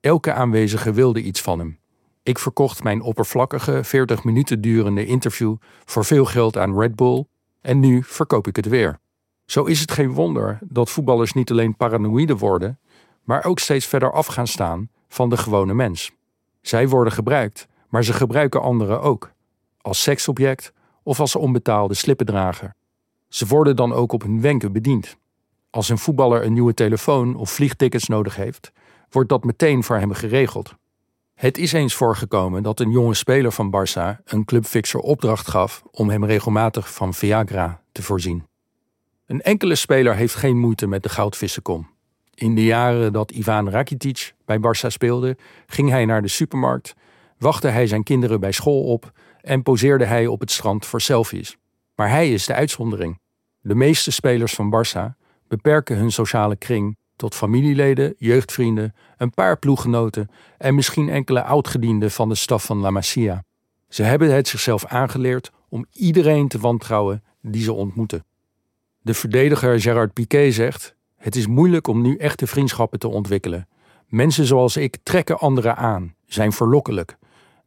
Elke 0.00 0.32
aanwezige 0.32 0.92
wilde 0.92 1.22
iets 1.22 1.40
van 1.40 1.58
hem. 1.58 1.78
Ik 2.22 2.38
verkocht 2.38 2.82
mijn 2.82 3.00
oppervlakkige, 3.00 3.84
40 3.84 4.24
minuten 4.24 4.60
durende 4.60 5.06
interview 5.06 5.56
voor 5.84 6.04
veel 6.04 6.24
geld 6.24 6.56
aan 6.56 6.78
Red 6.80 6.96
Bull 6.96 7.24
en 7.60 7.80
nu 7.80 8.02
verkoop 8.02 8.46
ik 8.46 8.56
het 8.56 8.68
weer. 8.68 8.98
Zo 9.46 9.64
is 9.64 9.80
het 9.80 9.90
geen 9.90 10.12
wonder 10.12 10.58
dat 10.62 10.90
voetballers 10.90 11.32
niet 11.32 11.50
alleen 11.50 11.76
paranoïde 11.76 12.36
worden, 12.36 12.78
maar 13.22 13.44
ook 13.44 13.58
steeds 13.58 13.86
verder 13.86 14.12
af 14.12 14.26
gaan 14.26 14.46
staan 14.46 14.90
van 15.08 15.28
de 15.28 15.36
gewone 15.36 15.74
mens. 15.74 16.12
Zij 16.60 16.88
worden 16.88 17.12
gebruikt, 17.12 17.68
maar 17.88 18.04
ze 18.04 18.12
gebruiken 18.12 18.62
anderen 18.62 19.00
ook, 19.00 19.32
als 19.80 20.02
seksobject 20.02 20.72
of 21.02 21.20
als 21.20 21.36
onbetaalde 21.36 21.94
slippendrager. 21.94 22.74
Ze 23.28 23.46
worden 23.46 23.76
dan 23.76 23.92
ook 23.92 24.12
op 24.12 24.22
hun 24.22 24.40
wenken 24.40 24.72
bediend. 24.72 25.16
Als 25.70 25.88
een 25.88 25.98
voetballer 25.98 26.44
een 26.44 26.52
nieuwe 26.52 26.74
telefoon 26.74 27.36
of 27.36 27.50
vliegtickets 27.50 28.08
nodig 28.08 28.36
heeft, 28.36 28.72
wordt 29.10 29.28
dat 29.28 29.44
meteen 29.44 29.84
voor 29.84 29.96
hem 29.96 30.12
geregeld. 30.12 30.74
Het 31.34 31.58
is 31.58 31.72
eens 31.72 31.94
voorgekomen 31.94 32.62
dat 32.62 32.80
een 32.80 32.90
jonge 32.90 33.14
speler 33.14 33.52
van 33.52 33.74
Barça 33.76 34.22
een 34.24 34.44
clubfixer 34.44 35.00
opdracht 35.00 35.48
gaf 35.48 35.82
om 35.90 36.10
hem 36.10 36.24
regelmatig 36.24 36.92
van 36.94 37.14
Viagra 37.14 37.82
te 37.92 38.02
voorzien. 38.02 38.46
Een 39.26 39.40
enkele 39.40 39.74
speler 39.74 40.14
heeft 40.14 40.34
geen 40.34 40.58
moeite 40.58 40.86
met 40.86 41.02
de 41.02 41.08
goudvissenkom. 41.08 41.88
In 42.38 42.54
de 42.54 42.64
jaren 42.64 43.12
dat 43.12 43.30
Ivan 43.30 43.70
Rakitic 43.70 44.34
bij 44.44 44.58
Barça 44.58 44.86
speelde, 44.86 45.36
ging 45.66 45.90
hij 45.90 46.04
naar 46.04 46.22
de 46.22 46.28
supermarkt, 46.28 46.94
wachtte 47.38 47.68
hij 47.68 47.86
zijn 47.86 48.02
kinderen 48.02 48.40
bij 48.40 48.52
school 48.52 48.84
op 48.84 49.12
en 49.40 49.62
poseerde 49.62 50.04
hij 50.04 50.26
op 50.26 50.40
het 50.40 50.50
strand 50.50 50.86
voor 50.86 51.00
selfies. 51.00 51.56
Maar 51.94 52.10
hij 52.10 52.32
is 52.32 52.46
de 52.46 52.54
uitzondering. 52.54 53.18
De 53.60 53.74
meeste 53.74 54.10
spelers 54.10 54.54
van 54.54 54.74
Barça 54.74 55.16
beperken 55.48 55.96
hun 55.96 56.10
sociale 56.10 56.56
kring 56.56 56.96
tot 57.16 57.34
familieleden, 57.34 58.14
jeugdvrienden, 58.18 58.94
een 59.16 59.30
paar 59.30 59.58
ploeggenoten 59.58 60.28
en 60.58 60.74
misschien 60.74 61.08
enkele 61.08 61.42
oudgedienden 61.42 62.10
van 62.10 62.28
de 62.28 62.34
staf 62.34 62.64
van 62.64 62.78
La 62.78 62.90
Masia. 62.90 63.44
Ze 63.88 64.02
hebben 64.02 64.34
het 64.34 64.48
zichzelf 64.48 64.84
aangeleerd 64.84 65.50
om 65.68 65.86
iedereen 65.92 66.48
te 66.48 66.58
wantrouwen 66.58 67.22
die 67.42 67.62
ze 67.62 67.72
ontmoeten. 67.72 68.24
De 69.00 69.14
verdediger 69.14 69.80
Gerard 69.80 70.12
Piquet 70.12 70.54
zegt: 70.54 70.96
Het 71.18 71.36
is 71.36 71.46
moeilijk 71.46 71.86
om 71.86 72.02
nu 72.02 72.16
echte 72.16 72.46
vriendschappen 72.46 72.98
te 72.98 73.08
ontwikkelen. 73.08 73.68
Mensen 74.06 74.44
zoals 74.44 74.76
ik 74.76 74.96
trekken 75.02 75.38
anderen 75.38 75.76
aan, 75.76 76.14
zijn 76.26 76.52
verlokkelijk. 76.52 77.18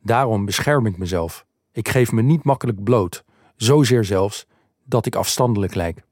Daarom 0.03 0.46
bescherm 0.46 0.86
ik 0.86 0.98
mezelf. 0.98 1.46
Ik 1.72 1.89
geef 1.89 2.12
me 2.12 2.22
niet 2.22 2.43
makkelijk 2.43 2.84
bloot, 2.84 3.24
zozeer 3.55 4.03
zelfs 4.03 4.46
dat 4.84 5.05
ik 5.05 5.15
afstandelijk 5.15 5.75
lijk. 5.75 6.03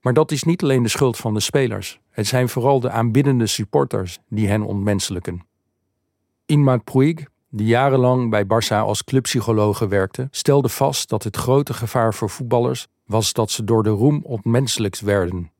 Maar 0.00 0.12
dat 0.12 0.30
is 0.30 0.42
niet 0.42 0.62
alleen 0.62 0.82
de 0.82 0.88
schuld 0.88 1.16
van 1.16 1.34
de 1.34 1.40
spelers. 1.40 2.00
Het 2.10 2.26
zijn 2.26 2.48
vooral 2.48 2.80
de 2.80 2.90
aanbiddende 2.90 3.46
supporters 3.46 4.18
die 4.28 4.48
hen 4.48 4.62
ontmenselijken. 4.62 5.46
Inmaat 6.46 6.84
Puig, 6.84 7.24
die 7.48 7.66
jarenlang 7.66 8.30
bij 8.30 8.44
Barça 8.44 8.76
als 8.76 9.04
clubpsychologe 9.04 9.88
werkte, 9.88 10.28
stelde 10.30 10.68
vast 10.68 11.08
dat 11.08 11.22
het 11.22 11.36
grote 11.36 11.74
gevaar 11.74 12.14
voor 12.14 12.30
voetballers 12.30 12.86
was 13.04 13.32
dat 13.32 13.50
ze 13.50 13.64
door 13.64 13.82
de 13.82 13.90
roem 13.90 14.20
ontmenselijkt 14.24 15.00
werden. 15.00 15.51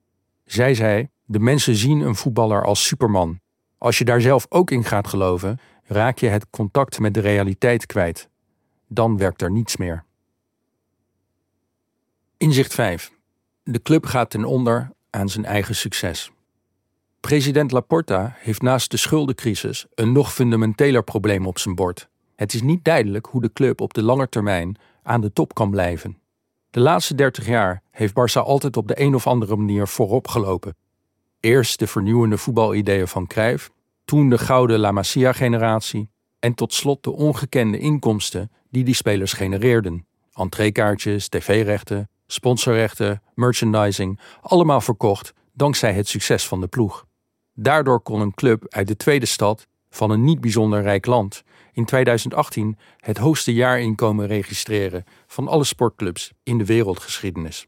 Zij 0.45 0.75
zei: 0.75 1.09
De 1.25 1.39
mensen 1.39 1.77
zien 1.77 2.01
een 2.01 2.17
voetballer 2.17 2.65
als 2.65 2.87
superman. 2.87 3.41
Als 3.79 3.99
je 3.99 4.05
daar 4.05 4.21
zelf 4.21 4.47
ook 4.49 4.71
in 4.71 4.85
gaat 4.85 5.09
geloven, 5.09 5.59
raak 5.85 6.19
je 6.19 6.27
het 6.27 6.51
contact 6.51 6.99
met 6.99 7.15
de 7.15 7.21
realiteit 7.21 7.87
kwijt. 7.87 8.29
Dan 8.89 9.17
werkt 9.17 9.43
er 9.43 9.51
niets 9.51 9.77
meer. 9.77 10.05
Inzicht 12.37 12.75
5. 12.75 13.13
De 13.63 13.83
club 13.83 14.07
gaat 14.07 14.31
ten 14.31 14.45
onder 14.45 14.91
aan 15.11 15.29
zijn 15.29 15.45
eigen 15.45 15.75
succes. 15.75 16.31
President 17.21 17.71
Laporta 17.71 18.37
heeft 18.39 18.63
naast 18.63 18.91
de 18.91 18.97
schuldencrisis 18.97 19.87
een 19.95 20.13
nog 20.13 20.33
fundamenteler 20.33 21.03
probleem 21.03 21.47
op 21.47 21.59
zijn 21.59 21.75
bord. 21.75 22.09
Het 22.37 22.55
is 22.55 22.63
niet 22.63 22.85
duidelijk 22.85 23.27
hoe 23.27 23.41
de 23.41 23.53
club 23.53 23.81
op 23.81 23.95
de 23.95 24.03
lange 24.03 24.29
termijn 24.29 24.77
aan 25.03 25.21
de 25.21 25.33
top 25.33 25.55
kan 25.55 25.71
blijven. 25.71 26.19
De 26.71 26.81
laatste 26.81 27.15
30 27.15 27.47
jaar 27.47 27.82
heeft 27.93 28.13
Barça 28.13 28.41
altijd 28.45 28.77
op 28.77 28.89
de 28.89 29.01
een 29.01 29.15
of 29.15 29.27
andere 29.27 29.57
manier 29.57 29.89
voorop 29.89 30.29
gelopen. 30.29 30.77
Eerst 31.41 31.79
de 31.79 31.87
vernieuwende 31.87 32.39
voetbalideeën 32.39 33.09
van 33.09 33.27
Cruijff, 33.27 33.71
toen 34.05 34.31
de 34.31 34.39
gouden 34.39 34.79
La 34.79 34.93
Masia-generatie 34.93 36.11
en 36.39 36.55
tot 36.55 36.73
slot 36.73 37.03
de 37.03 37.11
ongekende 37.11 37.79
inkomsten 37.79 38.51
die 38.71 38.85
die 38.85 38.95
spelers 38.95 39.33
genereerden. 39.33 40.07
Entreekaartjes, 40.33 41.29
tv-rechten, 41.29 42.09
sponsorrechten, 42.27 43.23
merchandising, 43.35 44.21
allemaal 44.41 44.81
verkocht 44.81 45.33
dankzij 45.53 45.93
het 45.93 46.09
succes 46.09 46.47
van 46.49 46.61
de 46.61 46.67
ploeg. 46.67 47.07
Daardoor 47.55 48.01
kon 48.01 48.21
een 48.21 48.35
club 48.35 48.67
uit 48.69 48.87
de 48.87 48.97
tweede 48.97 49.27
stad 49.27 49.67
van 49.91 50.11
een 50.11 50.25
niet 50.25 50.41
bijzonder 50.41 50.83
rijk 50.83 51.07
land 51.07 51.43
in 51.73 51.85
2018 51.85 52.79
het 52.97 53.17
hoogste 53.17 53.55
jaarinkomen 53.55 54.27
registreren 54.27 55.05
van 55.27 55.49
alle 55.49 55.65
sportclubs 55.65 56.33
in 56.43 56.59
de 56.59 56.65
wereldgeschiedenis. 56.65 57.67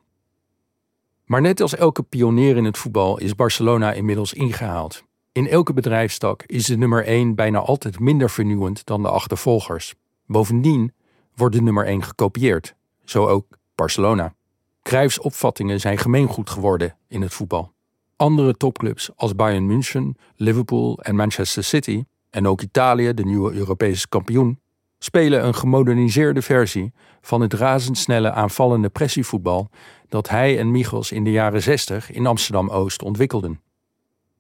Maar 1.24 1.40
net 1.40 1.60
als 1.60 1.74
elke 1.74 2.02
pionier 2.02 2.56
in 2.56 2.64
het 2.64 2.78
voetbal 2.78 3.18
is 3.18 3.34
Barcelona 3.34 3.92
inmiddels 3.92 4.32
ingehaald. 4.32 5.04
In 5.32 5.48
elke 5.48 5.72
bedrijfstak 5.72 6.42
is 6.46 6.66
de 6.66 6.76
nummer 6.76 7.04
1 7.04 7.34
bijna 7.34 7.58
altijd 7.58 8.00
minder 8.00 8.30
vernieuwend 8.30 8.86
dan 8.86 9.02
de 9.02 9.08
achtervolgers. 9.08 9.94
Bovendien 10.26 10.92
wordt 11.34 11.54
de 11.54 11.62
nummer 11.62 11.86
1 11.86 12.02
gekopieerd. 12.02 12.74
Zo 13.04 13.26
ook 13.26 13.46
Barcelona. 13.74 14.34
Cruijffs 14.82 15.18
opvattingen 15.18 15.80
zijn 15.80 15.98
gemeengoed 15.98 16.50
geworden 16.50 16.96
in 17.08 17.22
het 17.22 17.34
voetbal. 17.34 17.72
Andere 18.16 18.56
topclubs 18.56 19.10
als 19.16 19.34
Bayern 19.34 19.66
München, 19.66 20.16
Liverpool 20.36 20.98
en 21.02 21.16
Manchester 21.16 21.64
City, 21.64 22.04
en 22.30 22.46
ook 22.46 22.60
Italië, 22.60 23.14
de 23.14 23.24
nieuwe 23.24 23.52
Europese 23.52 24.08
kampioen, 24.08 24.60
spelen 25.04 25.46
een 25.46 25.54
gemoderniseerde 25.54 26.42
versie 26.42 26.92
van 27.20 27.40
het 27.40 27.52
razendsnelle 27.52 28.30
aanvallende 28.32 28.88
pressievoetbal 28.88 29.70
dat 30.08 30.28
hij 30.28 30.58
en 30.58 30.70
Michels 30.70 31.12
in 31.12 31.24
de 31.24 31.30
jaren 31.30 31.62
60 31.62 32.10
in 32.10 32.26
Amsterdam 32.26 32.68
Oost 32.70 33.02
ontwikkelden. 33.02 33.60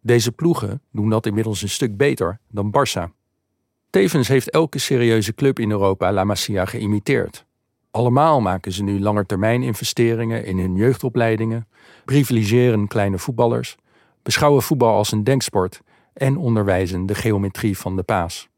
Deze 0.00 0.32
ploegen 0.32 0.82
doen 0.92 1.10
dat 1.10 1.26
inmiddels 1.26 1.62
een 1.62 1.68
stuk 1.68 1.96
beter 1.96 2.38
dan 2.48 2.74
Barça. 2.76 3.12
Tevens 3.90 4.28
heeft 4.28 4.50
elke 4.50 4.78
serieuze 4.78 5.34
club 5.34 5.58
in 5.58 5.70
Europa 5.70 6.12
La 6.12 6.24
Masia 6.24 6.64
geïmiteerd. 6.64 7.44
Allemaal 7.90 8.40
maken 8.40 8.72
ze 8.72 8.82
nu 8.82 9.00
langetermijn 9.00 9.62
investeringen 9.62 10.44
in 10.44 10.58
hun 10.58 10.76
jeugdopleidingen, 10.76 11.68
privilegeren 12.04 12.88
kleine 12.88 13.18
voetballers, 13.18 13.76
beschouwen 14.22 14.62
voetbal 14.62 14.94
als 14.96 15.12
een 15.12 15.24
denksport 15.24 15.80
en 16.12 16.36
onderwijzen 16.36 17.06
de 17.06 17.14
geometrie 17.14 17.78
van 17.78 17.96
de 17.96 18.02
paas. 18.02 18.48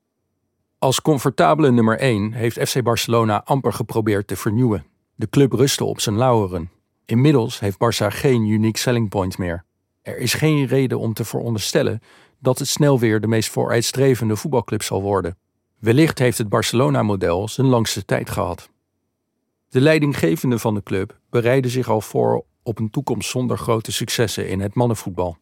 Als 0.87 1.03
comfortabele 1.03 1.71
nummer 1.71 1.99
1 1.99 2.33
heeft 2.33 2.69
FC 2.69 2.83
Barcelona 2.83 3.43
amper 3.45 3.73
geprobeerd 3.73 4.27
te 4.27 4.37
vernieuwen. 4.37 4.85
De 5.15 5.29
club 5.29 5.53
rustte 5.53 5.85
op 5.85 6.01
zijn 6.01 6.17
lauweren. 6.17 6.71
Inmiddels 7.05 7.61
heeft 7.61 7.77
Barça 7.77 8.07
geen 8.07 8.47
unique 8.47 8.79
selling 8.79 9.09
point 9.09 9.39
meer. 9.39 9.65
Er 10.03 10.19
is 10.19 10.35
geen 10.35 10.67
reden 10.67 10.99
om 10.99 11.15
te 11.15 11.25
veronderstellen 11.25 12.01
dat 12.39 12.59
het 12.59 12.69
snel 12.69 12.99
weer 12.99 13.21
de 13.21 13.27
meest 13.27 13.51
vooruitstrevende 13.51 14.37
voetbalclub 14.37 14.83
zal 14.83 15.03
worden. 15.03 15.39
Wellicht 15.79 16.19
heeft 16.19 16.39
het 16.39 16.49
Barcelona-model 16.49 17.49
zijn 17.49 17.67
langste 17.67 18.05
tijd 18.05 18.31
gehad. 18.31 18.71
De 19.69 19.81
leidinggevenden 19.81 20.61
van 20.61 20.75
de 20.75 20.83
club 20.83 21.19
bereiden 21.31 21.71
zich 21.71 21.89
al 21.89 22.01
voor 22.01 22.45
op 22.63 22.79
een 22.79 22.91
toekomst 22.91 23.31
zonder 23.31 23.59
grote 23.59 23.93
successen 23.93 24.49
in 24.49 24.61
het 24.61 24.75
mannenvoetbal. 24.75 25.37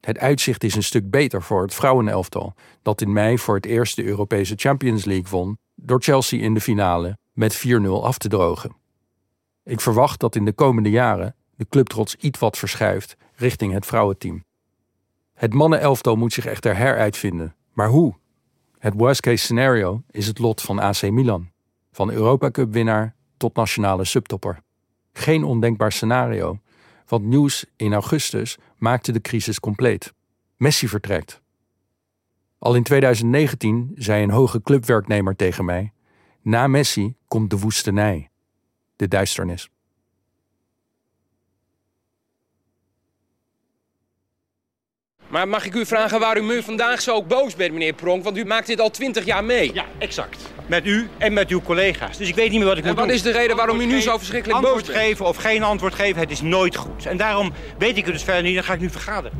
Het 0.00 0.18
uitzicht 0.18 0.64
is 0.64 0.74
een 0.74 0.82
stuk 0.82 1.10
beter 1.10 1.42
voor 1.42 1.62
het 1.62 1.74
vrouwenelftal, 1.74 2.54
dat 2.82 3.00
in 3.00 3.12
mei 3.12 3.38
voor 3.38 3.54
het 3.54 3.66
eerst 3.66 3.96
de 3.96 4.04
Europese 4.04 4.54
Champions 4.56 5.04
League 5.04 5.30
won 5.30 5.58
door 5.74 6.02
Chelsea 6.02 6.40
in 6.40 6.54
de 6.54 6.60
finale 6.60 7.18
met 7.32 7.66
4-0 7.66 7.70
af 8.02 8.18
te 8.18 8.28
drogen. 8.28 8.76
Ik 9.64 9.80
verwacht 9.80 10.20
dat 10.20 10.36
in 10.36 10.44
de 10.44 10.52
komende 10.52 10.90
jaren 10.90 11.34
de 11.56 11.66
clubtrots 11.68 12.14
iets 12.14 12.38
wat 12.38 12.58
verschuift 12.58 13.16
richting 13.34 13.72
het 13.72 13.86
vrouwenteam. 13.86 14.44
Het 15.34 15.54
mannenelftal 15.54 16.16
moet 16.16 16.32
zich 16.32 16.46
echter 16.46 16.76
heruitvinden. 16.76 17.54
Maar 17.72 17.88
hoe? 17.88 18.14
Het 18.78 18.94
worst 18.96 19.20
case 19.20 19.44
scenario 19.44 20.02
is 20.10 20.26
het 20.26 20.38
lot 20.38 20.60
van 20.60 20.78
AC 20.78 21.10
Milan. 21.10 21.50
Van 21.92 22.10
Europa 22.10 22.50
Cup 22.50 22.72
winnaar 22.72 23.14
tot 23.36 23.54
nationale 23.54 24.04
subtopper. 24.04 24.62
Geen 25.12 25.44
ondenkbaar 25.44 25.92
scenario, 25.92 26.58
want 27.08 27.24
nieuws 27.24 27.64
in 27.76 27.92
augustus 27.92 28.58
maakte 28.76 29.12
de 29.12 29.20
crisis 29.20 29.60
compleet. 29.60 30.14
Messi 30.56 30.88
vertrekt. 30.88 31.40
Al 32.58 32.74
in 32.74 32.82
2019 32.82 33.92
zei 33.94 34.22
een 34.22 34.30
hoge 34.30 34.62
clubwerknemer 34.62 35.36
tegen 35.36 35.64
mij: 35.64 35.92
Na 36.42 36.66
Messi 36.66 37.14
komt 37.28 37.50
de 37.50 37.58
woestenij, 37.58 38.30
de 38.96 39.08
duisternis. 39.08 39.70
Maar 45.28 45.48
mag 45.48 45.66
ik 45.66 45.74
u 45.74 45.86
vragen 45.86 46.20
waarom 46.20 46.50
u 46.50 46.62
vandaag 46.62 47.00
zo 47.00 47.22
boos 47.22 47.56
bent, 47.56 47.72
meneer 47.72 47.92
Pronk? 47.92 48.24
Want 48.24 48.36
u 48.36 48.44
maakt 48.44 48.66
dit 48.66 48.80
al 48.80 48.90
twintig 48.90 49.24
jaar 49.24 49.44
mee. 49.44 49.70
Ja, 49.74 49.84
exact. 49.98 50.42
Met 50.66 50.86
u 50.86 51.08
en 51.18 51.32
met 51.32 51.48
uw 51.48 51.62
collega's. 51.62 52.16
Dus 52.16 52.28
ik 52.28 52.34
weet 52.34 52.50
niet 52.50 52.58
meer 52.58 52.68
wat 52.68 52.76
ik 52.76 52.82
en 52.82 52.88
moet 52.88 52.98
wat 52.98 53.06
doen. 53.06 53.16
is 53.16 53.22
de 53.22 53.32
reden 53.32 53.56
waarom 53.56 53.80
u 53.80 53.86
nu 53.86 54.00
zo 54.00 54.16
verschrikkelijk 54.18 54.60
boos 54.60 54.70
Antwoord 54.70 54.92
bent? 54.92 55.06
geven 55.06 55.26
of 55.26 55.36
geen 55.36 55.62
antwoord 55.62 55.94
geven, 55.94 56.20
het 56.20 56.30
is 56.30 56.40
nooit 56.40 56.76
goed. 56.76 57.06
En 57.06 57.16
daarom 57.16 57.52
weet 57.78 57.96
ik 57.96 58.04
het 58.04 58.14
dus 58.14 58.22
verder 58.22 58.42
niet, 58.42 58.54
dan 58.54 58.64
ga 58.64 58.72
ik 58.72 58.80
nu 58.80 58.90
vergaderen. 58.90 59.38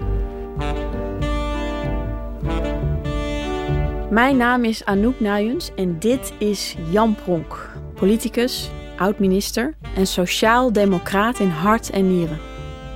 Mijn 4.10 4.36
naam 4.36 4.64
is 4.64 4.84
Anouk 4.84 5.20
Nuyens 5.20 5.70
en 5.76 5.98
dit 5.98 6.32
is 6.38 6.74
Jan 6.90 7.16
Pronk, 7.24 7.70
politicus, 7.94 8.70
oud-minister 8.96 9.74
en 9.96 10.06
sociaal-democraat 10.06 11.38
in 11.38 11.48
hart 11.48 11.90
en 11.90 12.16
nieren. 12.16 12.47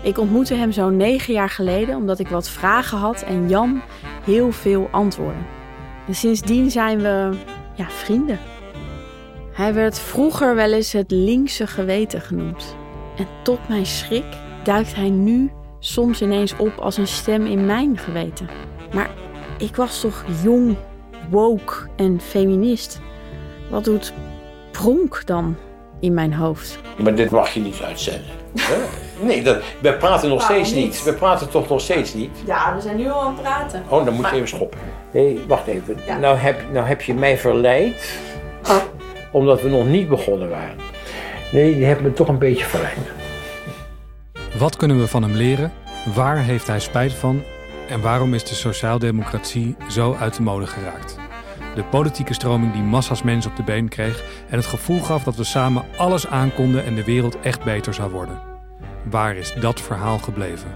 Ik 0.02 0.18
ontmoette 0.18 0.54
hem 0.54 0.72
zo'n 0.72 0.96
negen 0.96 1.34
jaar 1.34 1.50
geleden 1.50 1.96
omdat 1.96 2.18
ik 2.18 2.28
wat 2.28 2.48
vragen 2.48 2.98
had 2.98 3.22
en 3.22 3.48
Jan 3.48 3.82
heel 4.24 4.52
veel 4.52 4.88
antwoorden. 4.90 5.46
En 6.06 6.14
sindsdien 6.14 6.70
zijn 6.70 6.98
we 6.98 7.30
ja, 7.74 7.88
vrienden. 7.88 8.38
Hij 9.52 9.74
werd 9.74 9.98
vroeger 9.98 10.54
wel 10.54 10.72
eens 10.72 10.92
het 10.92 11.10
linkse 11.10 11.66
geweten 11.66 12.20
genoemd. 12.20 12.76
En 13.16 13.26
tot 13.42 13.68
mijn 13.68 13.86
schrik 13.86 14.24
duikt 14.64 14.94
hij 14.94 15.10
nu 15.10 15.50
soms 15.78 16.22
ineens 16.22 16.56
op 16.56 16.78
als 16.78 16.96
een 16.96 17.06
stem 17.06 17.46
in 17.46 17.66
mijn 17.66 17.98
geweten. 17.98 18.48
Maar 18.94 19.10
ik 19.58 19.76
was 19.76 20.00
toch 20.00 20.24
jong, 20.42 20.76
woke 21.30 21.74
en 21.96 22.20
feminist. 22.20 23.00
Wat 23.70 23.84
doet 23.84 24.12
Pronk 24.70 25.26
dan 25.26 25.56
in 26.02 26.14
mijn 26.14 26.34
hoofd? 26.34 26.78
Maar 26.96 27.14
dit 27.14 27.30
mag 27.30 27.54
je 27.54 27.60
niet 27.60 27.80
uitzenden. 27.82 28.30
hè? 28.58 28.76
Nee, 29.26 29.42
dat, 29.42 29.62
we 29.80 29.92
praten 29.92 30.28
nog 30.28 30.42
steeds 30.42 30.72
niet? 30.72 30.84
niet. 30.84 31.02
We 31.02 31.12
praten 31.12 31.50
toch 31.50 31.68
nog 31.68 31.80
steeds 31.80 32.14
niet? 32.14 32.30
Ja, 32.46 32.74
we 32.74 32.80
zijn 32.80 32.96
nu 32.96 33.10
al 33.10 33.20
aan 33.20 33.32
het 33.32 33.42
praten. 33.42 33.82
Oh, 33.88 34.04
dan 34.04 34.14
moet 34.14 34.28
je 34.28 34.34
even 34.36 34.48
stoppen. 34.48 34.78
Nee, 35.12 35.40
wacht 35.46 35.66
even. 35.66 35.96
Ja. 36.06 36.18
Nou, 36.18 36.36
heb, 36.36 36.60
nou 36.72 36.86
heb 36.86 37.02
je 37.02 37.14
mij 37.14 37.38
verleid, 37.38 38.18
omdat 39.30 39.62
we 39.62 39.68
nog 39.68 39.86
niet 39.86 40.08
begonnen 40.08 40.48
waren. 40.50 40.76
Nee, 41.52 41.78
je 41.78 41.84
hebt 41.84 42.00
me 42.00 42.12
toch 42.12 42.28
een 42.28 42.38
beetje 42.38 42.64
verleid. 42.64 42.96
Wat 44.58 44.76
kunnen 44.76 44.98
we 44.98 45.08
van 45.08 45.22
hem 45.22 45.32
leren? 45.32 45.72
Waar 46.14 46.38
heeft 46.38 46.66
hij 46.66 46.80
spijt 46.80 47.12
van? 47.12 47.42
En 47.88 48.00
waarom 48.00 48.34
is 48.34 48.44
de 48.44 48.54
sociaaldemocratie 48.54 49.76
zo 49.88 50.16
uit 50.20 50.36
de 50.36 50.42
mode 50.42 50.66
geraakt? 50.66 51.16
De 51.74 51.84
politieke 51.84 52.34
stroming 52.34 52.72
die 52.72 52.82
massa's 52.82 53.22
mensen 53.22 53.50
op 53.50 53.56
de 53.56 53.62
been 53.62 53.88
kreeg 53.88 54.24
en 54.48 54.56
het 54.56 54.66
gevoel 54.66 55.00
gaf 55.00 55.22
dat 55.22 55.36
we 55.36 55.44
samen 55.44 55.84
alles 55.96 56.26
aankonden 56.26 56.84
en 56.84 56.94
de 56.94 57.04
wereld 57.04 57.40
echt 57.40 57.64
beter 57.64 57.94
zou 57.94 58.10
worden. 58.10 58.40
Waar 59.10 59.36
is 59.36 59.54
dat 59.60 59.80
verhaal 59.80 60.18
gebleven? 60.18 60.70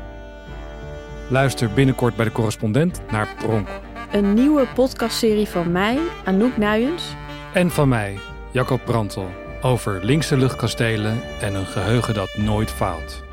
Luister 1.28 1.70
binnenkort 1.70 2.16
bij 2.16 2.24
de 2.24 2.32
correspondent 2.32 3.00
naar 3.10 3.28
Pronk. 3.38 3.68
Een 4.12 4.34
nieuwe 4.34 4.66
podcastserie 4.74 5.48
van 5.48 5.72
mij, 5.72 5.98
Anouk 6.24 6.56
Nuyens. 6.56 7.14
En 7.52 7.70
van 7.70 7.88
mij, 7.88 8.18
Jacob 8.50 8.80
Brantel, 8.84 9.30
over 9.62 10.04
linkse 10.04 10.36
luchtkastelen 10.36 11.20
en 11.40 11.54
een 11.54 11.66
geheugen 11.66 12.14
dat 12.14 12.36
nooit 12.36 12.70
faalt. 12.70 13.24